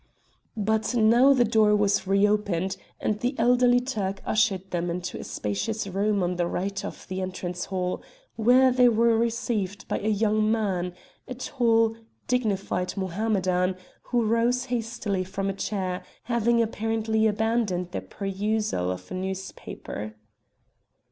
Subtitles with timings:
[0.57, 5.85] But now the door was reopened, and the elderly Turk ushered them into a spacious
[5.85, 8.01] room on the right of the entrance hall,
[8.35, 10.95] where they were received by a young man
[11.27, 11.95] a tall,
[12.27, 13.75] dignified Mohammedan,
[14.05, 20.15] who rose hastily from a chair, having apparently abandoned the perusal of a newspaper.